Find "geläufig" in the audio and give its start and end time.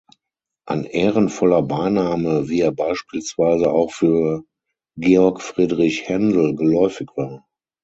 6.55-7.09